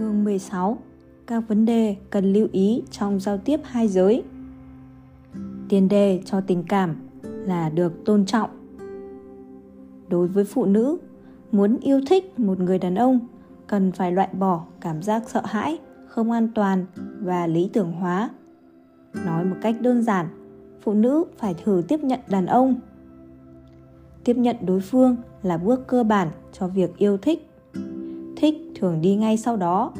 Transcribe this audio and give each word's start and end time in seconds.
Chương 0.00 0.24
16 0.24 0.78
Các 1.26 1.48
vấn 1.48 1.64
đề 1.64 1.96
cần 2.10 2.32
lưu 2.32 2.48
ý 2.52 2.82
trong 2.90 3.20
giao 3.20 3.38
tiếp 3.38 3.60
hai 3.64 3.88
giới 3.88 4.22
Tiền 5.68 5.88
đề 5.88 6.22
cho 6.24 6.40
tình 6.40 6.64
cảm 6.68 6.96
là 7.22 7.68
được 7.68 8.04
tôn 8.04 8.26
trọng 8.26 8.50
Đối 10.08 10.28
với 10.28 10.44
phụ 10.44 10.64
nữ, 10.64 10.98
muốn 11.52 11.76
yêu 11.80 12.00
thích 12.08 12.38
một 12.40 12.60
người 12.60 12.78
đàn 12.78 12.94
ông 12.94 13.20
cần 13.66 13.92
phải 13.92 14.12
loại 14.12 14.28
bỏ 14.32 14.64
cảm 14.80 15.02
giác 15.02 15.22
sợ 15.26 15.42
hãi, 15.44 15.78
không 16.08 16.30
an 16.30 16.48
toàn 16.54 16.86
và 17.20 17.46
lý 17.46 17.70
tưởng 17.72 17.92
hóa. 17.92 18.30
Nói 19.26 19.44
một 19.44 19.56
cách 19.62 19.76
đơn 19.80 20.02
giản, 20.02 20.26
phụ 20.82 20.92
nữ 20.92 21.24
phải 21.38 21.54
thử 21.64 21.82
tiếp 21.88 22.00
nhận 22.04 22.20
đàn 22.28 22.46
ông. 22.46 22.74
Tiếp 24.24 24.36
nhận 24.36 24.56
đối 24.66 24.80
phương 24.80 25.16
là 25.42 25.56
bước 25.58 25.86
cơ 25.86 26.04
bản 26.04 26.30
cho 26.52 26.68
việc 26.68 26.96
yêu 26.96 27.16
thích 27.16 27.49
thích 28.40 28.54
thường 28.74 29.00
đi 29.00 29.16
ngay 29.16 29.36
sau 29.36 29.56
đó. 29.56 29.92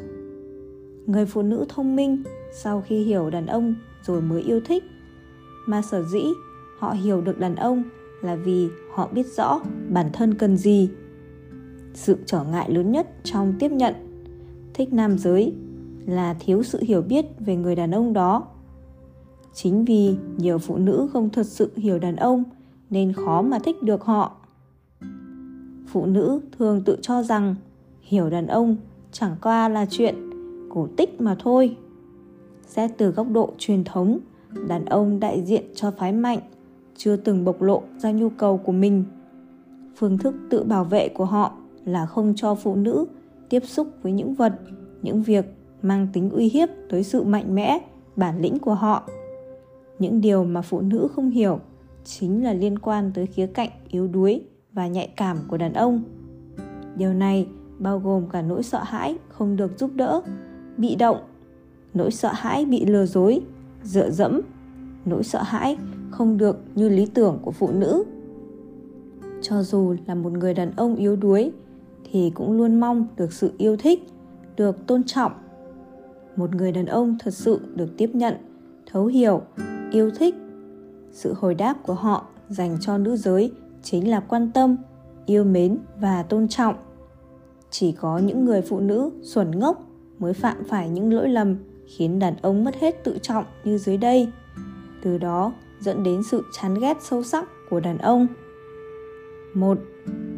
Người 1.06 1.26
phụ 1.26 1.42
nữ 1.42 1.64
thông 1.68 1.96
minh 1.96 2.22
sau 2.52 2.84
khi 2.86 3.02
hiểu 3.02 3.30
đàn 3.30 3.46
ông 3.46 3.74
rồi 4.02 4.22
mới 4.22 4.42
yêu 4.42 4.60
thích. 4.64 4.84
Mà 5.66 5.82
sở 5.82 6.02
dĩ 6.02 6.22
họ 6.78 6.92
hiểu 6.92 7.20
được 7.20 7.38
đàn 7.38 7.56
ông 7.56 7.82
là 8.22 8.36
vì 8.36 8.68
họ 8.94 9.08
biết 9.12 9.26
rõ 9.36 9.60
bản 9.88 10.10
thân 10.12 10.34
cần 10.34 10.56
gì. 10.56 10.90
Sự 11.94 12.16
trở 12.26 12.44
ngại 12.44 12.70
lớn 12.70 12.92
nhất 12.92 13.08
trong 13.24 13.54
tiếp 13.58 13.72
nhận, 13.72 13.94
thích 14.74 14.92
nam 14.92 15.18
giới 15.18 15.54
là 16.06 16.36
thiếu 16.40 16.62
sự 16.62 16.78
hiểu 16.82 17.02
biết 17.02 17.26
về 17.38 17.56
người 17.56 17.76
đàn 17.76 17.90
ông 17.90 18.12
đó. 18.12 18.48
Chính 19.54 19.84
vì 19.84 20.16
nhiều 20.36 20.58
phụ 20.58 20.76
nữ 20.76 21.08
không 21.12 21.30
thật 21.30 21.46
sự 21.46 21.70
hiểu 21.76 21.98
đàn 21.98 22.16
ông 22.16 22.44
nên 22.90 23.12
khó 23.12 23.42
mà 23.42 23.58
thích 23.58 23.82
được 23.82 24.02
họ. 24.04 24.36
Phụ 25.86 26.06
nữ 26.06 26.40
thường 26.58 26.82
tự 26.84 26.98
cho 27.02 27.22
rằng 27.22 27.54
hiểu 28.10 28.30
đàn 28.30 28.46
ông 28.46 28.76
chẳng 29.12 29.36
qua 29.42 29.68
là 29.68 29.86
chuyện 29.90 30.14
cổ 30.70 30.88
tích 30.96 31.20
mà 31.20 31.36
thôi. 31.38 31.76
Xét 32.66 32.90
từ 32.98 33.10
góc 33.10 33.26
độ 33.30 33.52
truyền 33.58 33.84
thống, 33.84 34.18
đàn 34.68 34.84
ông 34.84 35.20
đại 35.20 35.42
diện 35.42 35.64
cho 35.74 35.90
phái 35.90 36.12
mạnh 36.12 36.38
chưa 36.96 37.16
từng 37.16 37.44
bộc 37.44 37.62
lộ 37.62 37.82
ra 37.98 38.10
nhu 38.10 38.28
cầu 38.28 38.58
của 38.58 38.72
mình. 38.72 39.04
Phương 39.96 40.18
thức 40.18 40.34
tự 40.50 40.62
bảo 40.62 40.84
vệ 40.84 41.08
của 41.08 41.24
họ 41.24 41.52
là 41.84 42.06
không 42.06 42.32
cho 42.36 42.54
phụ 42.54 42.74
nữ 42.74 43.06
tiếp 43.48 43.64
xúc 43.64 43.88
với 44.02 44.12
những 44.12 44.34
vật, 44.34 44.60
những 45.02 45.22
việc 45.22 45.44
mang 45.82 46.06
tính 46.12 46.30
uy 46.30 46.48
hiếp 46.48 46.68
tới 46.88 47.02
sự 47.02 47.22
mạnh 47.22 47.54
mẽ, 47.54 47.78
bản 48.16 48.40
lĩnh 48.40 48.58
của 48.58 48.74
họ. 48.74 49.02
Những 49.98 50.20
điều 50.20 50.44
mà 50.44 50.62
phụ 50.62 50.80
nữ 50.80 51.08
không 51.14 51.30
hiểu 51.30 51.60
chính 52.04 52.44
là 52.44 52.52
liên 52.52 52.78
quan 52.78 53.10
tới 53.14 53.26
khía 53.26 53.46
cạnh 53.46 53.70
yếu 53.88 54.08
đuối 54.08 54.42
và 54.72 54.86
nhạy 54.86 55.12
cảm 55.16 55.36
của 55.48 55.56
đàn 55.56 55.72
ông. 55.72 56.02
Điều 56.96 57.12
này 57.12 57.46
bao 57.80 57.98
gồm 57.98 58.28
cả 58.28 58.42
nỗi 58.42 58.62
sợ 58.62 58.82
hãi 58.82 59.18
không 59.28 59.56
được 59.56 59.78
giúp 59.78 59.90
đỡ, 59.94 60.20
bị 60.76 60.94
động, 60.94 61.16
nỗi 61.94 62.10
sợ 62.10 62.30
hãi 62.32 62.64
bị 62.64 62.84
lừa 62.86 63.06
dối, 63.06 63.40
dựa 63.82 64.10
dẫm, 64.10 64.40
nỗi 65.04 65.24
sợ 65.24 65.42
hãi 65.42 65.78
không 66.10 66.38
được 66.38 66.58
như 66.74 66.88
lý 66.88 67.06
tưởng 67.06 67.38
của 67.42 67.50
phụ 67.50 67.70
nữ. 67.72 68.04
Cho 69.42 69.62
dù 69.62 69.94
là 70.06 70.14
một 70.14 70.32
người 70.32 70.54
đàn 70.54 70.70
ông 70.76 70.96
yếu 70.96 71.16
đuối, 71.16 71.52
thì 72.10 72.30
cũng 72.34 72.52
luôn 72.52 72.80
mong 72.80 73.06
được 73.16 73.32
sự 73.32 73.52
yêu 73.58 73.76
thích, 73.76 74.08
được 74.56 74.86
tôn 74.86 75.02
trọng. 75.04 75.32
Một 76.36 76.54
người 76.54 76.72
đàn 76.72 76.86
ông 76.86 77.16
thật 77.18 77.34
sự 77.34 77.60
được 77.74 77.96
tiếp 77.96 78.10
nhận, 78.14 78.34
thấu 78.92 79.06
hiểu, 79.06 79.42
yêu 79.90 80.10
thích, 80.10 80.34
sự 81.12 81.34
hồi 81.36 81.54
đáp 81.54 81.74
của 81.82 81.94
họ 81.94 82.26
dành 82.48 82.76
cho 82.80 82.98
nữ 82.98 83.16
giới 83.16 83.52
chính 83.82 84.10
là 84.10 84.20
quan 84.20 84.50
tâm, 84.54 84.76
yêu 85.26 85.44
mến 85.44 85.78
và 86.00 86.22
tôn 86.22 86.48
trọng 86.48 86.74
chỉ 87.70 87.92
có 87.92 88.18
những 88.18 88.44
người 88.44 88.62
phụ 88.62 88.80
nữ 88.80 89.10
xuẩn 89.22 89.58
ngốc 89.58 89.86
mới 90.18 90.32
phạm 90.32 90.64
phải 90.64 90.88
những 90.88 91.12
lỗi 91.12 91.28
lầm, 91.28 91.56
khiến 91.86 92.18
đàn 92.18 92.34
ông 92.42 92.64
mất 92.64 92.74
hết 92.80 93.04
tự 93.04 93.18
trọng 93.22 93.44
như 93.64 93.78
dưới 93.78 93.96
đây. 93.96 94.28
Từ 95.02 95.18
đó 95.18 95.52
dẫn 95.80 96.02
đến 96.02 96.22
sự 96.30 96.42
chán 96.52 96.74
ghét 96.80 96.96
sâu 97.00 97.22
sắc 97.22 97.48
của 97.70 97.80
đàn 97.80 97.98
ông. 97.98 98.26
Một, 99.54 99.78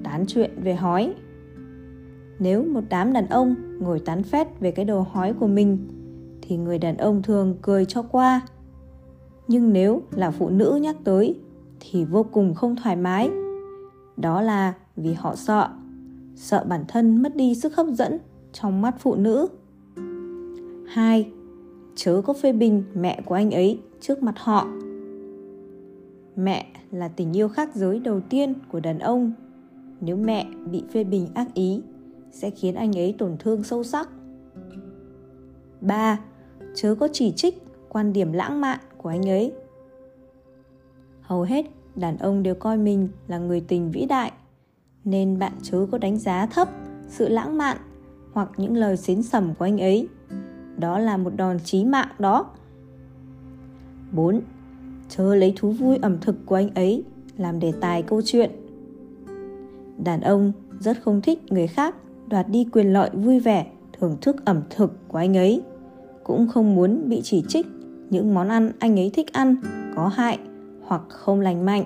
tán 0.04 0.25
chuyện 0.28 0.50
về 0.62 0.75
hói. 0.75 1.15
Nếu 2.38 2.65
một 2.65 2.81
đám 2.88 3.12
đàn 3.12 3.28
ông 3.28 3.54
ngồi 3.78 4.00
tán 4.00 4.22
phét 4.22 4.60
về 4.60 4.71
cái 4.71 4.84
đồ 4.84 5.06
hói 5.10 5.32
của 5.32 5.47
mình, 5.47 5.88
thì 6.42 6.56
người 6.56 6.78
đàn 6.78 6.97
ông 6.97 7.22
thường 7.22 7.56
cười 7.62 7.84
cho 7.84 8.03
qua. 8.03 8.41
Nhưng 9.48 9.72
nếu 9.72 10.03
là 10.10 10.31
phụ 10.31 10.48
nữ 10.48 10.78
nhắc 10.82 10.97
tới, 11.04 11.41
thì 11.81 12.04
vô 12.04 12.22
cùng 12.22 12.54
không 12.54 12.76
thoải 12.76 12.97
mái. 12.97 13.31
Đó 14.16 14.42
là 14.42 14.75
vì 14.97 15.12
họ 15.12 15.34
sợ 15.37 15.69
sợ 16.34 16.65
bản 16.69 16.84
thân 16.88 17.22
mất 17.22 17.37
đi 17.37 17.54
sức 17.54 17.76
hấp 17.76 17.87
dẫn 17.87 18.19
trong 18.53 18.82
mắt 18.82 18.94
phụ 18.98 19.15
nữ 19.15 19.48
2. 20.87 21.31
Chớ 21.94 22.22
có 22.25 22.32
phê 22.32 22.53
bình 22.53 22.84
mẹ 22.94 23.20
của 23.25 23.34
anh 23.34 23.50
ấy 23.50 23.81
trước 24.00 24.22
mặt 24.22 24.34
họ. 24.37 24.66
Mẹ 26.37 26.66
là 26.91 27.09
tình 27.09 27.37
yêu 27.37 27.48
khác 27.48 27.75
giới 27.75 27.98
đầu 27.98 28.21
tiên 28.21 28.54
của 28.72 28.81
đàn 28.81 28.98
ông. 28.98 29.32
Nếu 30.00 30.16
mẹ 30.16 30.47
bị 30.71 30.84
phê 30.92 31.04
bình 31.04 31.28
ác 31.34 31.54
ý, 31.54 31.82
sẽ 32.31 32.50
khiến 32.50 32.75
anh 32.75 32.98
ấy 32.98 33.15
tổn 33.19 33.37
thương 33.38 33.65
sâu 33.65 33.84
sắc. 33.84 34.09
3. 35.81 36.21
Chớ 36.75 36.94
có 36.94 37.09
chỉ 37.12 37.32
trích 37.32 37.62
quan 37.88 38.12
điểm 38.12 38.32
lãng 38.32 38.60
mạn 38.60 38.78
của 38.97 39.09
anh 39.09 39.28
ấy. 39.28 39.53
Hầu 41.21 41.42
hết 41.42 41.66
đàn 41.97 42.19
ông 42.19 42.42
đều 42.42 42.54
coi 42.54 42.78
mình 42.78 43.09
là 43.28 43.38
người 43.38 43.60
tình 43.60 43.91
vĩ 43.91 44.06
đại 44.06 44.32
nên 45.04 45.38
bạn 45.38 45.52
chớ 45.62 45.86
có 45.90 45.98
đánh 45.98 46.18
giá 46.18 46.46
thấp 46.46 46.68
sự 47.08 47.28
lãng 47.28 47.58
mạn 47.58 47.76
hoặc 48.32 48.50
những 48.56 48.76
lời 48.76 48.96
xến 48.96 49.22
sầm 49.22 49.54
của 49.54 49.64
anh 49.64 49.78
ấy. 49.78 50.08
Đó 50.76 50.98
là 50.98 51.16
một 51.16 51.36
đòn 51.36 51.58
chí 51.64 51.84
mạng 51.84 52.08
đó. 52.18 52.46
4. 54.12 54.41
Chớ 55.08 55.34
lấy 55.34 55.52
thú 55.56 55.70
vui 55.70 55.98
ẩm 56.02 56.18
thực 56.20 56.46
của 56.46 56.54
anh 56.54 56.74
ấy 56.74 57.04
làm 57.36 57.60
đề 57.60 57.72
tài 57.80 58.02
câu 58.02 58.22
chuyện. 58.24 58.50
Đàn 60.04 60.20
ông 60.20 60.52
rất 60.80 61.02
không 61.02 61.20
thích 61.20 61.52
người 61.52 61.66
khác 61.66 61.94
đoạt 62.28 62.48
đi 62.48 62.66
quyền 62.72 62.92
lợi 62.92 63.10
vui 63.12 63.41
vẻ, 63.41 63.66
thưởng 64.00 64.16
thức 64.20 64.44
ẩm 64.44 64.62
thực 64.70 65.08
của 65.08 65.18
anh 65.18 65.36
ấy. 65.36 65.62
Cũng 66.24 66.48
không 66.48 66.74
muốn 66.74 67.08
bị 67.08 67.20
chỉ 67.24 67.44
trích 67.48 67.66
những 68.10 68.34
món 68.34 68.48
ăn 68.48 68.72
anh 68.78 68.98
ấy 68.98 69.10
thích 69.14 69.32
ăn 69.32 69.56
có 69.96 70.08
hại 70.08 70.38
hoặc 70.82 71.02
không 71.08 71.41
lành 71.41 71.64
mạnh. 71.64 71.84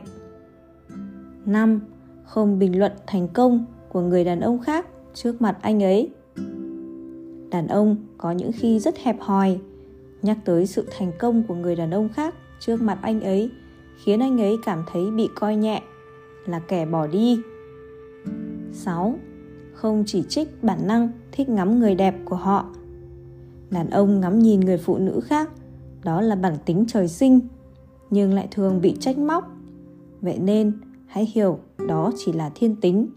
5 1.46 1.80
không 2.26 2.58
bình 2.58 2.78
luận 2.78 2.92
thành 3.06 3.28
công 3.28 3.64
của 3.88 4.00
người 4.00 4.24
đàn 4.24 4.40
ông 4.40 4.60
khác 4.60 4.86
trước 5.14 5.42
mặt 5.42 5.58
anh 5.60 5.82
ấy 5.82 6.10
đàn 7.50 7.68
ông 7.68 7.96
có 8.18 8.32
những 8.32 8.50
khi 8.52 8.78
rất 8.78 8.98
hẹp 8.98 9.20
hòi 9.20 9.58
nhắc 10.22 10.38
tới 10.44 10.66
sự 10.66 10.88
thành 10.98 11.12
công 11.18 11.42
của 11.42 11.54
người 11.54 11.76
đàn 11.76 11.90
ông 11.90 12.08
khác 12.08 12.34
trước 12.60 12.82
mặt 12.82 12.98
anh 13.02 13.20
ấy 13.20 13.50
khiến 14.04 14.20
anh 14.20 14.40
ấy 14.40 14.56
cảm 14.64 14.84
thấy 14.92 15.10
bị 15.10 15.28
coi 15.34 15.56
nhẹ 15.56 15.82
là 16.46 16.58
kẻ 16.58 16.86
bỏ 16.86 17.06
đi 17.06 17.40
6. 18.72 19.18
Không 19.72 20.04
chỉ 20.06 20.22
trích 20.28 20.62
bản 20.62 20.86
năng 20.86 21.08
thích 21.32 21.48
ngắm 21.48 21.78
người 21.78 21.94
đẹp 21.94 22.14
của 22.24 22.36
họ. 22.36 22.66
Đàn 23.70 23.90
ông 23.90 24.20
ngắm 24.20 24.38
nhìn 24.38 24.60
người 24.60 24.78
phụ 24.78 24.98
nữ 24.98 25.20
khác, 25.24 25.50
đó 26.04 26.20
là 26.20 26.36
bản 26.36 26.56
tính 26.64 26.84
trời 26.88 27.08
sinh, 27.08 27.40
nhưng 28.10 28.34
lại 28.34 28.48
thường 28.50 28.80
bị 28.80 28.96
trách 29.00 29.18
móc. 29.18 29.50
Vậy 30.20 30.38
nên, 30.38 30.72
hãy 31.06 31.30
hiểu 31.34 31.58
đó 31.88 32.12
chỉ 32.16 32.32
là 32.32 32.50
thiên 32.54 32.76
tính 32.76 33.08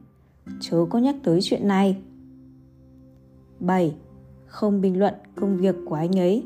chớ 0.60 0.86
có 0.90 1.00
nhắc 1.00 1.16
tới 1.24 1.40
chuyện 1.42 1.68
này 1.68 1.98
7. 3.60 3.96
Không 4.46 4.82
bình 4.82 5.00
luận 5.00 5.14
công 5.36 5.58
việc 5.58 5.76
của 5.86 5.96
anh 5.96 6.20
ấy 6.20 6.44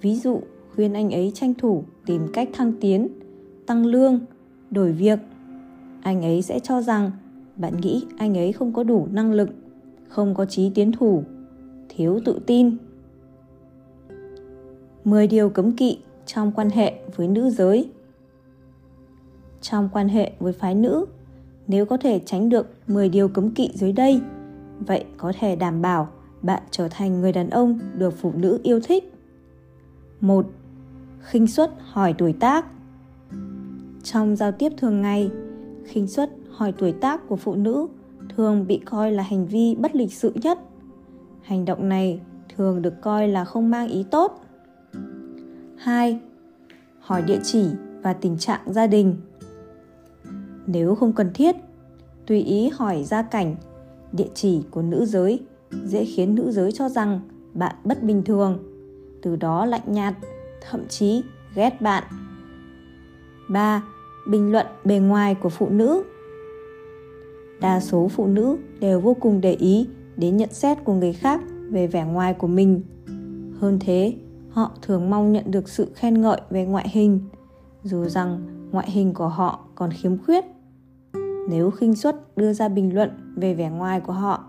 Ví 0.00 0.16
dụ 0.16 0.40
khuyên 0.74 0.92
anh 0.92 1.10
ấy 1.10 1.32
tranh 1.34 1.54
thủ 1.54 1.84
tìm 2.06 2.22
cách 2.32 2.48
thăng 2.52 2.72
tiến, 2.80 3.08
tăng 3.66 3.86
lương, 3.86 4.20
đổi 4.70 4.92
việc. 4.92 5.18
Anh 6.02 6.22
ấy 6.22 6.42
sẽ 6.42 6.60
cho 6.60 6.82
rằng 6.82 7.10
bạn 7.56 7.80
nghĩ 7.80 8.04
anh 8.16 8.38
ấy 8.38 8.52
không 8.52 8.72
có 8.72 8.82
đủ 8.82 9.08
năng 9.10 9.32
lực, 9.32 9.48
không 10.08 10.34
có 10.34 10.44
trí 10.44 10.70
tiến 10.74 10.92
thủ, 10.92 11.22
thiếu 11.88 12.20
tự 12.24 12.40
tin. 12.46 12.76
10 15.04 15.26
điều 15.26 15.50
cấm 15.50 15.72
kỵ 15.72 15.98
trong 16.26 16.52
quan 16.52 16.70
hệ 16.70 16.94
với 17.16 17.28
nữ 17.28 17.50
giới 17.50 17.90
trong 19.60 19.88
quan 19.92 20.08
hệ 20.08 20.32
với 20.38 20.52
phái 20.52 20.74
nữ. 20.74 21.06
Nếu 21.66 21.86
có 21.86 21.96
thể 21.96 22.20
tránh 22.26 22.48
được 22.48 22.74
10 22.86 23.08
điều 23.08 23.28
cấm 23.28 23.50
kỵ 23.50 23.70
dưới 23.74 23.92
đây, 23.92 24.20
vậy 24.78 25.04
có 25.16 25.32
thể 25.40 25.56
đảm 25.56 25.82
bảo 25.82 26.08
bạn 26.42 26.62
trở 26.70 26.88
thành 26.88 27.20
người 27.20 27.32
đàn 27.32 27.50
ông 27.50 27.78
được 27.94 28.14
phụ 28.16 28.32
nữ 28.36 28.60
yêu 28.62 28.80
thích. 28.80 29.12
Một, 30.20 30.46
khinh 31.20 31.46
suất 31.46 31.70
hỏi 31.78 32.14
tuổi 32.18 32.32
tác. 32.32 32.66
Trong 34.02 34.36
giao 34.36 34.52
tiếp 34.52 34.72
thường 34.76 35.02
ngày, 35.02 35.30
khinh 35.84 36.06
suất 36.06 36.30
hỏi 36.50 36.72
tuổi 36.78 36.92
tác 36.92 37.28
của 37.28 37.36
phụ 37.36 37.54
nữ 37.54 37.86
thường 38.36 38.66
bị 38.66 38.80
coi 38.84 39.12
là 39.12 39.22
hành 39.22 39.46
vi 39.46 39.74
bất 39.74 39.94
lịch 39.94 40.12
sự 40.12 40.32
nhất. 40.34 40.58
Hành 41.42 41.64
động 41.64 41.88
này 41.88 42.20
thường 42.56 42.82
được 42.82 43.00
coi 43.00 43.28
là 43.28 43.44
không 43.44 43.70
mang 43.70 43.88
ý 43.88 44.04
tốt. 44.10 44.44
2. 45.76 46.20
Hỏi 47.00 47.22
địa 47.22 47.40
chỉ 47.42 47.66
và 48.02 48.12
tình 48.12 48.38
trạng 48.38 48.60
gia 48.66 48.86
đình 48.86 49.16
nếu 50.68 50.94
không 50.94 51.12
cần 51.12 51.30
thiết 51.34 51.56
tùy 52.26 52.42
ý 52.42 52.68
hỏi 52.68 53.04
gia 53.04 53.22
cảnh 53.22 53.56
địa 54.12 54.28
chỉ 54.34 54.62
của 54.70 54.82
nữ 54.82 55.04
giới 55.04 55.40
dễ 55.84 56.04
khiến 56.04 56.34
nữ 56.34 56.50
giới 56.50 56.72
cho 56.72 56.88
rằng 56.88 57.20
bạn 57.54 57.74
bất 57.84 58.02
bình 58.02 58.22
thường, 58.24 58.58
từ 59.22 59.36
đó 59.36 59.66
lạnh 59.66 59.82
nhạt, 59.86 60.14
thậm 60.70 60.88
chí 60.88 61.22
ghét 61.54 61.80
bạn. 61.80 62.04
3. 63.50 63.82
Bình 64.30 64.52
luận 64.52 64.66
bề 64.84 64.98
ngoài 64.98 65.34
của 65.34 65.48
phụ 65.48 65.68
nữ 65.68 66.02
Đa 67.60 67.80
số 67.80 68.08
phụ 68.08 68.26
nữ 68.26 68.56
đều 68.80 69.00
vô 69.00 69.16
cùng 69.20 69.40
để 69.40 69.52
ý 69.52 69.88
đến 70.16 70.36
nhận 70.36 70.52
xét 70.52 70.84
của 70.84 70.92
người 70.92 71.12
khác 71.12 71.40
về 71.70 71.86
vẻ 71.86 72.04
ngoài 72.04 72.34
của 72.34 72.46
mình. 72.46 72.82
Hơn 73.60 73.78
thế, 73.80 74.14
họ 74.50 74.72
thường 74.82 75.10
mong 75.10 75.32
nhận 75.32 75.50
được 75.50 75.68
sự 75.68 75.88
khen 75.94 76.20
ngợi 76.20 76.40
về 76.50 76.64
ngoại 76.64 76.88
hình, 76.88 77.20
dù 77.82 78.04
rằng 78.04 78.40
ngoại 78.72 78.90
hình 78.90 79.14
của 79.14 79.28
họ 79.28 79.60
còn 79.74 79.90
khiếm 79.92 80.18
khuyết. 80.18 80.44
Nếu 81.50 81.70
khinh 81.70 81.96
suất 81.96 82.36
đưa 82.36 82.52
ra 82.52 82.68
bình 82.68 82.94
luận 82.94 83.10
về 83.36 83.54
vẻ 83.54 83.70
ngoài 83.70 84.00
của 84.00 84.12
họ, 84.12 84.44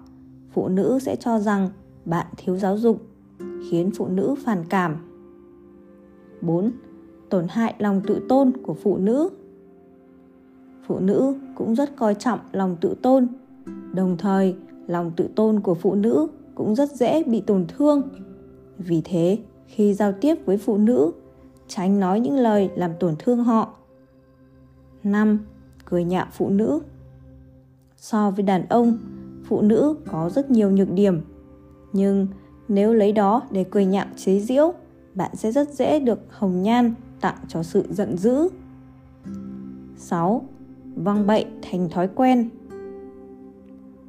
phụ 0.52 0.68
nữ 0.68 1.00
sẽ 1.02 1.16
cho 1.16 1.40
rằng 1.40 1.70
bạn 2.06 2.28
thiếu 2.38 2.58
giáo 2.58 2.78
dục, 2.78 3.02
khiến 3.70 3.92
phụ 3.98 4.08
nữ 4.08 4.36
phản 4.44 4.64
cảm. 4.70 4.96
4. 6.42 6.72
Tổn 7.30 7.48
hại 7.50 7.76
lòng 7.78 8.02
tự 8.08 8.26
tôn 8.30 8.52
của 8.64 8.74
phụ 8.74 8.98
nữ 8.98 9.30
phụ 10.90 11.00
nữ 11.00 11.36
cũng 11.56 11.76
rất 11.76 11.96
coi 11.96 12.16
trọng 12.16 12.40
lòng 12.52 12.78
tự 12.82 12.96
tôn 13.02 13.28
đồng 13.94 14.18
thời 14.18 14.56
lòng 14.88 15.12
tự 15.16 15.30
tôn 15.36 15.60
của 15.60 15.76
phụ 15.76 15.96
nữ 15.96 16.28
cũng 16.56 16.76
rất 16.76 16.92
dễ 16.92 17.24
bị 17.24 17.42
tổn 17.42 17.66
thương 17.68 18.02
vì 18.78 19.02
thế 19.06 19.38
khi 19.68 19.94
giao 19.94 20.12
tiếp 20.12 20.36
với 20.46 20.58
phụ 20.58 20.78
nữ 20.78 21.12
tránh 21.68 22.00
nói 22.00 22.20
những 22.20 22.36
lời 22.36 22.70
làm 22.76 22.92
tổn 23.00 23.16
thương 23.20 23.44
họ 23.44 23.74
5. 25.04 25.40
Cười 25.90 26.04
nhạo 26.04 26.26
phụ 26.32 26.50
nữ 26.50 26.80
So 27.98 28.32
với 28.32 28.44
đàn 28.44 28.66
ông, 28.70 28.98
phụ 29.46 29.62
nữ 29.62 29.96
có 30.12 30.30
rất 30.30 30.52
nhiều 30.52 30.72
nhược 30.72 30.92
điểm. 30.92 31.22
Nhưng 31.94 32.28
nếu 32.68 32.94
lấy 32.94 33.12
đó 33.12 33.42
để 33.52 33.66
cười 33.72 33.86
nhạo 33.86 34.06
chế 34.16 34.40
giễu, 34.40 34.74
bạn 35.16 35.36
sẽ 35.36 35.52
rất 35.52 35.74
dễ 35.74 36.00
được 36.00 36.20
hồng 36.30 36.62
nhan 36.62 36.94
tặng 37.22 37.38
cho 37.48 37.64
sự 37.64 37.84
giận 37.90 38.18
dữ. 38.18 38.50
6 39.98 40.46
văng 40.96 41.28
bậy 41.28 41.46
thành 41.62 41.90
thói 41.90 42.08
quen 42.16 42.50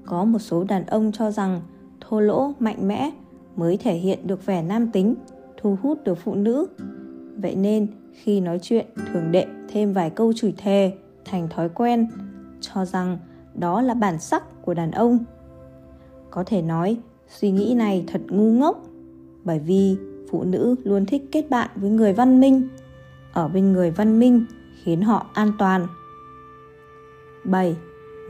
có 0.07 0.25
một 0.25 0.39
số 0.39 0.65
đàn 0.65 0.87
ông 0.87 1.13
cho 1.13 1.31
rằng 1.31 1.61
thô 2.01 2.21
lỗ 2.21 2.53
mạnh 2.59 2.89
mẽ 2.89 3.11
mới 3.57 3.77
thể 3.77 3.95
hiện 3.95 4.27
được 4.27 4.47
vẻ 4.47 4.63
nam 4.63 4.91
tính 4.93 5.15
thu 5.57 5.77
hút 5.83 6.05
được 6.05 6.19
phụ 6.25 6.35
nữ 6.35 6.67
vậy 7.37 7.55
nên 7.57 7.87
khi 8.13 8.41
nói 8.41 8.59
chuyện 8.63 8.87
thường 9.13 9.33
đệm 9.33 9.49
thêm 9.69 9.93
vài 9.93 10.11
câu 10.11 10.33
chửi 10.33 10.55
thề 10.57 10.93
thành 11.31 11.49
thói 11.49 11.69
quen, 11.69 12.09
cho 12.61 12.85
rằng 12.85 13.19
đó 13.55 13.83
là 13.83 13.95
bản 13.95 14.19
sắc 14.19 14.63
của 14.63 14.75
đàn 14.75 14.91
ông 14.91 15.19
có 16.31 16.45
thể 16.45 16.63
nói, 16.63 16.99
suy 17.29 17.51
nghĩ 17.51 17.75
này 17.75 18.05
thật 18.07 18.21
ngu 18.29 18.53
ngốc, 18.53 18.83
bởi 19.45 19.59
vì 19.59 19.97
phụ 20.31 20.45
nữ 20.45 20.75
luôn 20.85 21.07
thích 21.07 21.23
kết 21.33 21.51
bạn 21.51 21.71
với 21.77 21.91
người 21.91 22.13
văn 22.13 22.41
minh, 22.41 22.69
ở 23.33 23.49
bên 23.49 23.73
người 23.73 23.91
văn 23.91 24.19
minh 24.19 24.45
khiến 24.85 25.03
họ 25.03 25.27
an 25.35 25.53
toàn 25.59 25.87
7. 27.45 27.77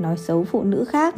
Nói 0.00 0.16
xấu 0.16 0.44
phụ 0.44 0.64
nữ 0.64 0.84
khác 0.84 1.14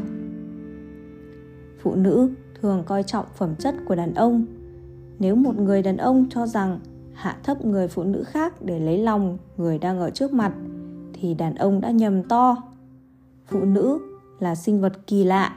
Phụ 1.82 1.94
nữ 1.94 2.31
thường 2.61 2.82
coi 2.87 3.02
trọng 3.02 3.26
phẩm 3.37 3.55
chất 3.58 3.75
của 3.84 3.94
đàn 3.94 4.14
ông. 4.14 4.46
Nếu 5.19 5.37
một 5.37 5.56
người 5.56 5.82
đàn 5.82 5.96
ông 5.96 6.26
cho 6.31 6.46
rằng 6.46 6.81
hạ 7.12 7.37
thấp 7.43 7.64
người 7.64 7.88
phụ 7.88 8.02
nữ 8.02 8.25
khác 8.26 8.62
để 8.62 8.81
lấy 8.81 8.99
lòng 8.99 9.38
người 9.56 9.79
đang 9.79 9.99
ở 9.99 10.11
trước 10.11 10.32
mặt 10.32 10.52
thì 11.23 11.35
đàn 11.35 11.55
ông 11.55 11.81
đã 11.81 11.91
nhầm 11.91 12.23
to. 12.23 12.57
Phụ 13.47 13.65
nữ 13.65 13.99
là 14.39 14.55
sinh 14.55 14.81
vật 14.81 15.07
kỳ 15.07 15.25
lạ. 15.25 15.57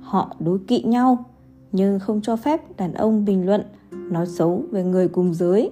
Họ 0.00 0.36
đối 0.40 0.58
kỵ 0.58 0.82
nhau, 0.82 1.24
nhưng 1.72 1.98
không 1.98 2.20
cho 2.22 2.36
phép 2.36 2.76
đàn 2.76 2.94
ông 2.94 3.24
bình 3.24 3.46
luận, 3.46 3.62
nói 3.90 4.26
xấu 4.26 4.62
về 4.70 4.84
người 4.84 5.08
cùng 5.08 5.34
giới. 5.34 5.70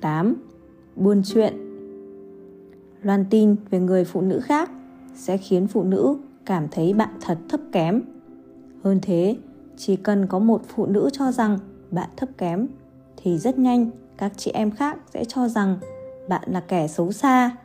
8. 0.00 0.34
Buôn 0.96 1.22
chuyện 1.24 1.54
loan 3.02 3.24
tin 3.30 3.56
về 3.70 3.80
người 3.80 4.04
phụ 4.04 4.20
nữ 4.20 4.40
khác 4.40 4.70
sẽ 5.14 5.36
khiến 5.36 5.66
phụ 5.66 5.82
nữ 5.82 6.16
cảm 6.44 6.68
thấy 6.70 6.94
bạn 6.94 7.10
thật 7.20 7.38
thấp 7.48 7.60
kém 7.72 8.02
hơn 8.84 8.98
thế, 9.02 9.36
chỉ 9.76 9.96
cần 9.96 10.26
có 10.26 10.38
một 10.38 10.62
phụ 10.68 10.86
nữ 10.86 11.10
cho 11.12 11.32
rằng 11.32 11.58
bạn 11.90 12.08
thấp 12.16 12.28
kém 12.38 12.66
thì 13.16 13.38
rất 13.38 13.58
nhanh 13.58 13.90
các 14.16 14.32
chị 14.36 14.50
em 14.50 14.70
khác 14.70 14.98
sẽ 15.14 15.24
cho 15.24 15.48
rằng 15.48 15.78
bạn 16.28 16.42
là 16.46 16.60
kẻ 16.60 16.88
xấu 16.88 17.12
xa. 17.12 17.56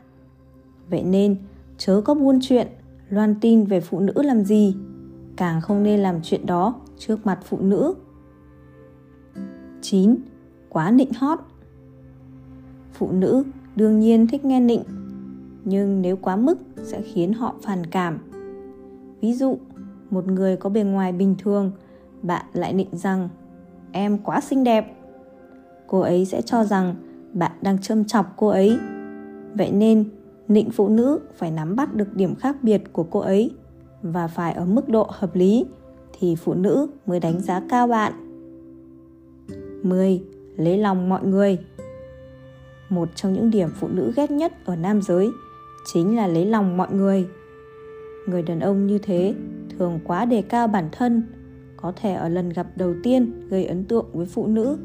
Vậy 0.90 1.02
nên, 1.02 1.36
chớ 1.78 2.00
có 2.04 2.14
buôn 2.14 2.38
chuyện, 2.42 2.68
loan 3.08 3.34
tin 3.40 3.64
về 3.64 3.80
phụ 3.80 4.00
nữ 4.00 4.12
làm 4.22 4.44
gì. 4.44 4.76
Càng 5.36 5.60
không 5.60 5.82
nên 5.82 6.00
làm 6.00 6.22
chuyện 6.22 6.46
đó 6.46 6.74
trước 6.98 7.26
mặt 7.26 7.38
phụ 7.44 7.58
nữ. 7.60 7.94
9. 9.80 10.16
Quá 10.68 10.90
nịnh 10.90 11.12
hót. 11.12 11.38
Phụ 12.92 13.12
nữ 13.12 13.44
đương 13.76 14.00
nhiên 14.00 14.26
thích 14.26 14.44
nghe 14.44 14.60
nịnh, 14.60 14.82
nhưng 15.64 16.02
nếu 16.02 16.16
quá 16.16 16.36
mức 16.36 16.58
sẽ 16.82 17.02
khiến 17.02 17.32
họ 17.32 17.54
phản 17.62 17.86
cảm. 17.86 18.18
Ví 19.20 19.34
dụ, 19.34 19.58
một 20.10 20.26
người 20.26 20.56
có 20.56 20.70
bề 20.70 20.82
ngoài 20.82 21.12
bình 21.12 21.34
thường, 21.38 21.72
bạn 22.22 22.46
lại 22.52 22.72
nịnh 22.72 22.88
rằng, 22.92 23.28
em 23.92 24.18
quá 24.18 24.40
xinh 24.40 24.64
đẹp. 24.64 24.96
Cô 25.86 26.00
ấy 26.00 26.24
sẽ 26.24 26.42
cho 26.42 26.64
rằng 26.64 26.94
bạn 27.32 27.52
đang 27.62 27.78
châm 27.78 28.04
chọc 28.04 28.34
cô 28.36 28.48
ấy. 28.48 28.78
Vậy 29.54 29.72
nên, 29.72 30.04
nịnh 30.48 30.70
phụ 30.70 30.88
nữ 30.88 31.20
phải 31.36 31.50
nắm 31.50 31.76
bắt 31.76 31.94
được 31.94 32.14
điểm 32.14 32.34
khác 32.34 32.56
biệt 32.62 32.82
của 32.92 33.02
cô 33.02 33.20
ấy 33.20 33.50
và 34.02 34.26
phải 34.26 34.52
ở 34.52 34.64
mức 34.64 34.88
độ 34.88 35.06
hợp 35.10 35.36
lý 35.36 35.66
thì 36.18 36.36
phụ 36.36 36.54
nữ 36.54 36.88
mới 37.06 37.20
đánh 37.20 37.40
giá 37.40 37.62
cao 37.68 37.86
bạn. 37.86 38.12
10. 39.82 40.22
Lấy 40.56 40.78
lòng 40.78 41.08
mọi 41.08 41.24
người. 41.24 41.58
Một 42.88 43.08
trong 43.14 43.32
những 43.32 43.50
điểm 43.50 43.68
phụ 43.74 43.88
nữ 43.88 44.12
ghét 44.16 44.30
nhất 44.30 44.52
ở 44.64 44.76
nam 44.76 45.02
giới 45.02 45.30
chính 45.92 46.16
là 46.16 46.26
lấy 46.26 46.46
lòng 46.46 46.76
mọi 46.76 46.92
người. 46.92 47.28
Người 48.26 48.42
đàn 48.42 48.60
ông 48.60 48.86
như 48.86 48.98
thế 48.98 49.34
thường 49.78 50.00
quá 50.04 50.24
đề 50.24 50.42
cao 50.42 50.68
bản 50.68 50.88
thân, 50.92 51.22
có 51.76 51.92
thể 51.96 52.14
ở 52.14 52.28
lần 52.28 52.48
gặp 52.48 52.66
đầu 52.76 52.94
tiên 53.02 53.48
gây 53.48 53.64
ấn 53.64 53.84
tượng 53.84 54.06
với 54.12 54.26
phụ 54.26 54.46
nữ, 54.46 54.78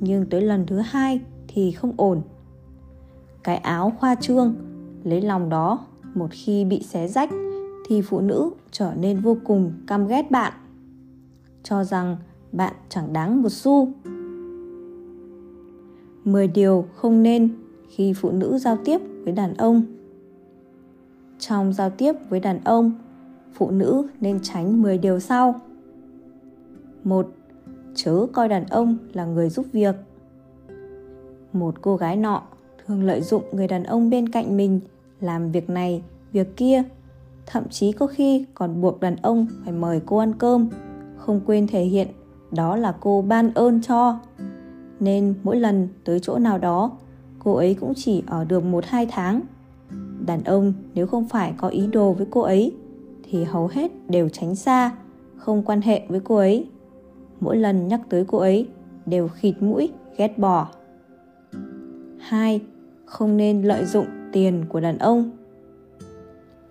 nhưng 0.00 0.26
tới 0.26 0.42
lần 0.42 0.66
thứ 0.66 0.78
hai 0.78 1.20
thì 1.48 1.70
không 1.70 1.92
ổn 1.96 2.20
cái 3.44 3.56
áo 3.56 3.92
khoa 3.98 4.14
trương 4.14 4.54
lấy 5.04 5.20
lòng 5.20 5.48
đó 5.48 5.86
một 6.14 6.28
khi 6.30 6.64
bị 6.64 6.82
xé 6.82 7.08
rách 7.08 7.30
thì 7.88 8.02
phụ 8.02 8.20
nữ 8.20 8.50
trở 8.70 8.94
nên 8.94 9.20
vô 9.20 9.36
cùng 9.44 9.72
căm 9.86 10.06
ghét 10.06 10.30
bạn 10.30 10.52
cho 11.62 11.84
rằng 11.84 12.16
bạn 12.52 12.74
chẳng 12.88 13.12
đáng 13.12 13.42
một 13.42 13.52
xu 13.52 13.88
10 16.24 16.48
điều 16.48 16.84
không 16.94 17.22
nên 17.22 17.48
khi 17.88 18.12
phụ 18.12 18.30
nữ 18.30 18.58
giao 18.58 18.78
tiếp 18.84 19.00
với 19.24 19.32
đàn 19.32 19.54
ông 19.54 19.82
trong 21.38 21.72
giao 21.72 21.90
tiếp 21.90 22.12
với 22.28 22.40
đàn 22.40 22.60
ông, 22.64 22.92
phụ 23.52 23.70
nữ 23.70 24.08
nên 24.20 24.38
tránh 24.42 24.82
10 24.82 24.98
điều 24.98 25.20
sau. 25.20 25.60
1. 27.04 27.28
Chớ 27.94 28.26
coi 28.32 28.48
đàn 28.48 28.64
ông 28.66 28.96
là 29.12 29.24
người 29.24 29.48
giúp 29.48 29.66
việc. 29.72 29.94
Một 31.52 31.74
cô 31.82 31.96
gái 31.96 32.16
nọ 32.16 32.42
thường 32.86 33.02
lợi 33.02 33.22
dụng 33.22 33.42
người 33.52 33.68
đàn 33.68 33.84
ông 33.84 34.10
bên 34.10 34.28
cạnh 34.28 34.56
mình 34.56 34.80
làm 35.20 35.52
việc 35.52 35.70
này, 35.70 36.02
việc 36.32 36.56
kia, 36.56 36.82
thậm 37.46 37.68
chí 37.68 37.92
có 37.92 38.06
khi 38.06 38.46
còn 38.54 38.80
buộc 38.80 39.00
đàn 39.00 39.16
ông 39.16 39.46
phải 39.64 39.72
mời 39.72 40.00
cô 40.06 40.16
ăn 40.16 40.32
cơm, 40.38 40.68
không 41.16 41.40
quên 41.46 41.66
thể 41.66 41.84
hiện 41.84 42.08
đó 42.50 42.76
là 42.76 42.94
cô 43.00 43.22
ban 43.22 43.54
ơn 43.54 43.82
cho. 43.82 44.18
Nên 45.00 45.34
mỗi 45.42 45.56
lần 45.56 45.88
tới 46.04 46.20
chỗ 46.20 46.38
nào 46.38 46.58
đó, 46.58 46.90
cô 47.38 47.54
ấy 47.54 47.74
cũng 47.74 47.92
chỉ 47.96 48.22
ở 48.26 48.44
được 48.44 48.64
một 48.64 48.84
hai 48.86 49.06
tháng. 49.06 49.40
Đàn 50.26 50.44
ông 50.44 50.72
nếu 50.94 51.06
không 51.06 51.28
phải 51.28 51.54
có 51.56 51.68
ý 51.68 51.86
đồ 51.86 52.12
với 52.12 52.26
cô 52.30 52.40
ấy 52.40 52.72
thì 53.22 53.44
hầu 53.44 53.66
hết 53.66 53.92
đều 54.08 54.28
tránh 54.28 54.56
xa 54.56 54.90
không 55.36 55.62
quan 55.62 55.80
hệ 55.80 56.02
với 56.08 56.20
cô 56.20 56.36
ấy. 56.36 56.66
Mỗi 57.40 57.56
lần 57.56 57.88
nhắc 57.88 58.00
tới 58.08 58.24
cô 58.24 58.38
ấy 58.38 58.68
đều 59.06 59.28
khịt 59.28 59.54
mũi 59.60 59.90
ghét 60.16 60.38
bỏ 60.38 60.68
hai, 62.28 62.60
không 63.04 63.36
nên 63.36 63.62
lợi 63.62 63.84
dụng 63.84 64.06
tiền 64.32 64.64
của 64.68 64.80
đàn 64.80 64.98
ông. 64.98 65.30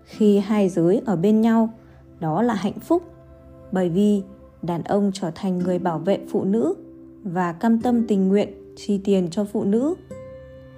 Khi 0.04 0.40
hai 0.40 0.70
giới 0.70 1.02
ở 1.06 1.16
bên 1.16 1.42
nhau, 1.42 1.74
đó 2.20 2.42
là 2.42 2.54
hạnh 2.54 2.80
phúc, 2.80 3.04
bởi 3.72 3.90
vì 3.90 4.24
đàn 4.62 4.84
ông 4.84 5.12
trở 5.14 5.32
thành 5.36 5.60
người 5.60 5.80
bảo 5.80 6.00
vệ 6.00 6.20
phụ 6.30 6.44
nữ 6.44 6.76
và 7.24 7.54
cam 7.54 7.82
tâm 7.82 8.08
tình 8.08 8.28
nguyện 8.28 8.50
chi 8.76 9.02
tiền 9.04 9.28
cho 9.32 9.46
phụ 9.46 9.64
nữ. 9.64 9.96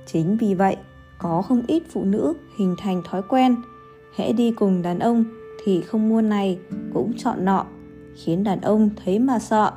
Chính 0.06 0.38
vì 0.38 0.54
vậy, 0.54 0.78
có 1.18 1.42
không 1.42 1.62
ít 1.68 1.84
phụ 1.90 2.04
nữ 2.04 2.34
hình 2.58 2.76
thành 2.78 3.02
thói 3.10 3.22
quen, 3.22 3.56
hễ 4.16 4.34
đi 4.34 4.52
cùng 4.52 4.82
đàn 4.82 5.00
ông 5.00 5.26
thì 5.64 5.82
không 5.82 6.10
mua 6.10 6.22
này 6.22 6.60
cũng 6.94 7.14
chọn 7.18 7.46
nọ, 7.46 7.66
khiến 8.16 8.44
đàn 8.44 8.62
ông 8.62 8.90
thấy 9.04 9.20
mà 9.20 9.40
sợ. 9.40 9.72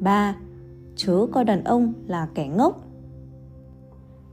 3. 0.00 0.36
Chớ 0.96 1.26
coi 1.32 1.44
đàn 1.44 1.64
ông 1.64 1.92
là 2.06 2.28
kẻ 2.34 2.48
ngốc. 2.48 2.83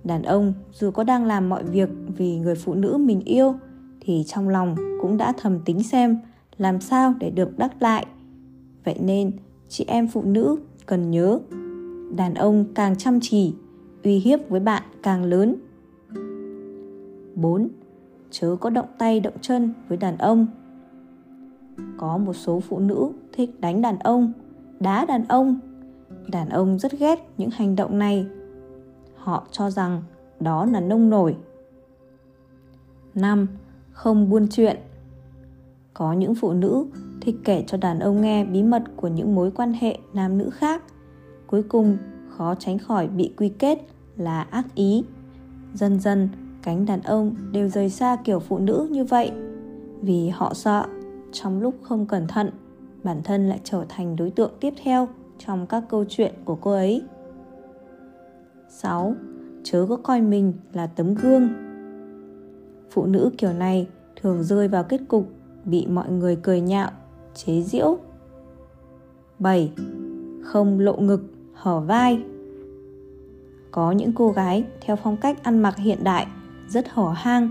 Đàn 0.03 0.24
ông 0.24 0.53
dù 0.72 0.91
có 0.91 1.03
đang 1.03 1.25
làm 1.25 1.50
mọi 1.50 1.63
việc 1.63 1.89
vì 2.17 2.38
người 2.38 2.55
phụ 2.55 2.74
nữ 2.74 2.98
mình 2.98 3.22
yêu 3.25 3.55
thì 4.00 4.24
trong 4.27 4.50
lòng 4.50 4.75
cũng 5.01 5.17
đã 5.17 5.34
thầm 5.38 5.60
tính 5.65 5.84
xem 5.84 6.17
làm 6.58 6.81
sao 6.81 7.13
để 7.20 7.29
được 7.29 7.58
đắc 7.58 7.81
lại. 7.81 8.05
Vậy 8.84 8.96
nên 9.01 9.31
chị 9.70 9.86
em 9.88 10.08
phụ 10.08 10.24
nữ 10.24 10.58
cần 10.86 11.12
nhớ 11.12 11.39
đàn 12.15 12.34
ông 12.34 12.65
càng 12.75 12.96
chăm 12.98 13.20
chỉ 13.22 13.53
uy 14.03 14.20
hiếp 14.20 14.50
với 14.50 14.60
bạn 14.60 14.84
càng 15.03 15.24
lớn. 15.24 15.55
4. 17.36 17.67
Chớ 18.31 18.55
có 18.60 18.70
động 18.70 18.86
tay 18.98 19.20
động 19.20 19.34
chân 19.41 19.74
với 19.88 19.98
đàn 19.98 20.17
ông. 20.17 20.48
Có 21.98 22.17
một 22.17 22.34
số 22.34 22.60
phụ 22.60 22.79
nữ 22.79 23.10
thích 23.34 23.62
đánh 23.62 23.81
đàn 23.81 24.00
ông, 24.00 24.31
đá 24.79 25.05
đàn 25.05 25.27
ông. 25.27 25.60
Đàn 26.27 26.50
ông 26.50 26.79
rất 26.79 27.00
ghét 27.00 27.29
những 27.38 27.50
hành 27.50 27.75
động 27.75 28.00
này. 28.00 28.25
Họ 29.23 29.47
cho 29.51 29.69
rằng 29.69 30.01
đó 30.39 30.65
là 30.65 30.79
nông 30.79 31.09
nổi. 31.09 31.35
5. 33.15 33.47
Không 33.91 34.29
buôn 34.29 34.47
chuyện. 34.47 34.77
Có 35.93 36.13
những 36.13 36.35
phụ 36.35 36.53
nữ 36.53 36.85
thích 37.21 37.35
kể 37.43 37.63
cho 37.67 37.77
đàn 37.77 37.99
ông 37.99 38.21
nghe 38.21 38.45
bí 38.45 38.63
mật 38.63 38.83
của 38.95 39.07
những 39.07 39.35
mối 39.35 39.51
quan 39.51 39.73
hệ 39.73 39.97
nam 40.13 40.37
nữ 40.37 40.49
khác. 40.49 40.83
Cuối 41.47 41.63
cùng, 41.63 41.97
khó 42.29 42.55
tránh 42.55 42.77
khỏi 42.77 43.07
bị 43.07 43.33
quy 43.37 43.49
kết 43.49 43.79
là 44.17 44.41
ác 44.41 44.75
ý. 44.75 45.03
Dần 45.73 45.99
dần, 45.99 46.29
cánh 46.63 46.85
đàn 46.85 47.01
ông 47.01 47.35
đều 47.51 47.69
rời 47.69 47.89
xa 47.89 48.17
kiểu 48.23 48.39
phụ 48.39 48.57
nữ 48.57 48.87
như 48.91 49.03
vậy. 49.03 49.31
Vì 50.01 50.29
họ 50.29 50.53
sợ, 50.53 50.85
trong 51.31 51.61
lúc 51.61 51.75
không 51.81 52.05
cẩn 52.05 52.27
thận, 52.27 52.49
bản 53.03 53.21
thân 53.23 53.49
lại 53.49 53.59
trở 53.63 53.85
thành 53.89 54.15
đối 54.15 54.29
tượng 54.31 54.51
tiếp 54.59 54.73
theo 54.83 55.07
trong 55.45 55.67
các 55.67 55.83
câu 55.89 56.05
chuyện 56.09 56.33
của 56.45 56.55
cô 56.55 56.71
ấy. 56.71 57.03
6. 58.71 59.15
Chớ 59.63 59.85
có 59.89 59.97
coi 59.97 60.21
mình 60.21 60.53
là 60.73 60.87
tấm 60.87 61.15
gương 61.15 61.49
Phụ 62.91 63.05
nữ 63.05 63.31
kiểu 63.37 63.53
này 63.53 63.87
thường 64.21 64.43
rơi 64.43 64.67
vào 64.67 64.83
kết 64.83 65.01
cục 65.07 65.29
bị 65.65 65.87
mọi 65.87 66.11
người 66.11 66.35
cười 66.35 66.61
nhạo, 66.61 66.91
chế 67.35 67.61
giễu 67.61 67.97
7. 69.39 69.71
Không 70.43 70.79
lộ 70.79 70.95
ngực, 70.95 71.21
hở 71.53 71.79
vai 71.79 72.23
Có 73.71 73.91
những 73.91 74.13
cô 74.13 74.31
gái 74.31 74.63
theo 74.81 74.95
phong 74.95 75.17
cách 75.17 75.43
ăn 75.43 75.59
mặc 75.59 75.77
hiện 75.77 76.03
đại 76.03 76.27
rất 76.69 76.89
hở 76.89 77.13
hang, 77.15 77.49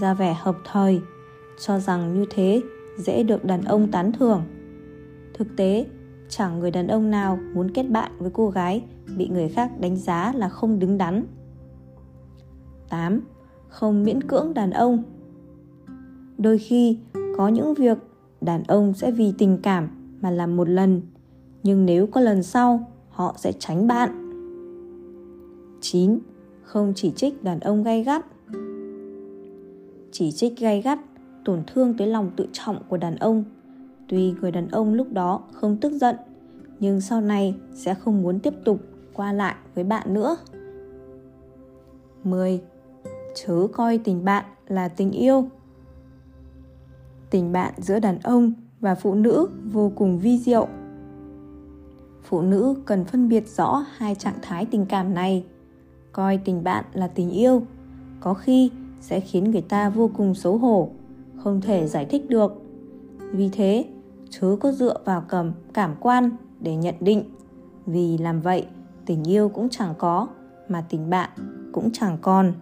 ra 0.00 0.14
vẻ 0.14 0.36
hợp 0.40 0.56
thời, 0.72 1.00
cho 1.60 1.78
rằng 1.78 2.14
như 2.14 2.24
thế 2.30 2.62
dễ 2.98 3.22
được 3.22 3.44
đàn 3.44 3.62
ông 3.62 3.90
tán 3.90 4.12
thưởng. 4.12 4.42
Thực 5.34 5.56
tế, 5.56 5.86
chẳng 6.28 6.58
người 6.58 6.70
đàn 6.70 6.88
ông 6.88 7.10
nào 7.10 7.38
muốn 7.54 7.70
kết 7.70 7.82
bạn 7.82 8.12
với 8.18 8.30
cô 8.34 8.48
gái 8.50 8.84
bị 9.16 9.28
người 9.28 9.48
khác 9.48 9.80
đánh 9.80 9.96
giá 9.96 10.32
là 10.36 10.48
không 10.48 10.78
đứng 10.78 10.98
đắn. 10.98 11.26
8. 12.88 13.20
Không 13.68 14.04
miễn 14.04 14.22
cưỡng 14.22 14.54
đàn 14.54 14.70
ông 14.70 15.02
Đôi 16.38 16.58
khi 16.58 16.98
có 17.36 17.48
những 17.48 17.74
việc 17.74 17.98
đàn 18.40 18.62
ông 18.62 18.94
sẽ 18.94 19.10
vì 19.10 19.34
tình 19.38 19.58
cảm 19.62 19.88
mà 20.20 20.30
làm 20.30 20.56
một 20.56 20.68
lần, 20.68 21.02
nhưng 21.62 21.86
nếu 21.86 22.06
có 22.06 22.20
lần 22.20 22.42
sau, 22.42 22.90
họ 23.08 23.34
sẽ 23.38 23.52
tránh 23.52 23.86
bạn. 23.86 24.22
9. 25.80 26.18
Không 26.62 26.92
chỉ 26.96 27.12
trích 27.16 27.44
đàn 27.44 27.60
ông 27.60 27.82
gay 27.82 28.04
gắt 28.04 28.26
chỉ 30.18 30.32
trích 30.32 30.58
gay 30.58 30.82
gắt 30.82 30.98
tổn 31.44 31.62
thương 31.66 31.94
tới 31.94 32.06
lòng 32.06 32.30
tự 32.36 32.46
trọng 32.52 32.82
của 32.88 32.96
đàn 32.96 33.16
ông 33.16 33.44
tuy 34.08 34.34
người 34.40 34.50
đàn 34.50 34.68
ông 34.68 34.94
lúc 34.94 35.12
đó 35.12 35.42
không 35.52 35.76
tức 35.80 35.92
giận, 35.92 36.16
nhưng 36.80 37.00
sau 37.00 37.20
này 37.20 37.54
sẽ 37.74 37.94
không 37.94 38.22
muốn 38.22 38.40
tiếp 38.40 38.54
tục 38.64 38.80
qua 39.14 39.32
lại 39.32 39.54
với 39.74 39.84
bạn 39.84 40.14
nữa. 40.14 40.36
10. 42.24 42.60
Chớ 43.34 43.66
coi 43.72 43.98
tình 43.98 44.24
bạn 44.24 44.44
là 44.68 44.88
tình 44.88 45.10
yêu. 45.10 45.48
Tình 47.30 47.52
bạn 47.52 47.74
giữa 47.76 47.98
đàn 47.98 48.18
ông 48.18 48.52
và 48.80 48.94
phụ 48.94 49.14
nữ 49.14 49.48
vô 49.72 49.92
cùng 49.94 50.18
vi 50.18 50.38
diệu. 50.38 50.68
Phụ 52.22 52.42
nữ 52.42 52.74
cần 52.84 53.04
phân 53.04 53.28
biệt 53.28 53.48
rõ 53.48 53.84
hai 53.96 54.14
trạng 54.14 54.38
thái 54.42 54.66
tình 54.66 54.86
cảm 54.86 55.14
này. 55.14 55.44
Coi 56.12 56.38
tình 56.38 56.64
bạn 56.64 56.84
là 56.92 57.08
tình 57.08 57.30
yêu, 57.30 57.62
Có 58.20 58.34
khi 58.34 58.70
sẽ 59.00 59.20
khiến 59.20 59.50
người 59.50 59.60
ta 59.60 59.90
vô 59.90 60.10
cùng 60.16 60.34
xấu 60.34 60.58
hổ, 60.58 60.88
không 61.36 61.60
thể 61.60 61.86
giải 61.86 62.04
thích 62.04 62.30
được. 62.30 62.62
Vì 63.32 63.48
thế 63.48 63.84
chớ 64.30 64.56
có 64.60 64.72
dựa 64.72 64.98
vào 65.04 65.24
cầm 65.28 65.52
cảm 65.74 65.94
quan 66.00 66.30
để 66.60 66.76
nhận 66.76 66.94
định. 67.00 67.24
Vì 67.86 68.18
làm 68.18 68.40
vậy, 68.40 68.66
tình 69.06 69.24
yêu 69.24 69.48
cũng 69.48 69.68
chẳng 69.68 69.94
có, 69.98 70.28
mà 70.68 70.84
tình 70.88 71.10
bạn 71.10 71.30
cũng 71.72 71.90
chẳng 71.92 72.18
còn. 72.22 72.52